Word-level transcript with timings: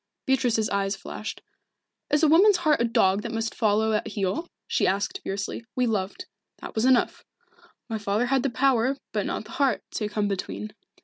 Beatrice's 0.25 0.67
eyes 0.71 0.95
flashed. 0.95 1.43
"Is 2.09 2.23
a 2.23 2.27
woman's 2.27 2.57
heart 2.57 2.81
a 2.81 2.85
dog 2.85 3.21
that 3.21 3.31
must 3.31 3.53
follow 3.53 3.93
at 3.93 4.07
heel?" 4.07 4.47
she 4.67 4.87
asked 4.87 5.21
fiercely. 5.23 5.63
"We 5.75 5.85
loved. 5.85 6.25
That 6.57 6.73
was 6.73 6.85
enough. 6.85 7.23
My 7.87 7.99
father 7.99 8.25
had 8.25 8.41
the 8.41 8.49
power, 8.49 8.97
but 9.11 9.27
not 9.27 9.45
the 9.45 9.51
heart, 9.51 9.83
to 9.97 10.09
come 10.09 10.27
between. 10.27 10.71